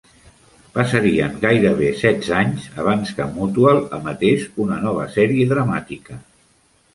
Passarien 0.77 1.35
gairebé 1.43 1.89
setze 1.99 2.33
anys 2.37 2.65
abans 2.85 3.11
que 3.19 3.27
Mutual 3.35 3.83
emetés 3.99 4.47
una 4.67 4.81
nova 4.87 5.07
sèrie 5.19 5.47
dramàtica. 5.55 6.19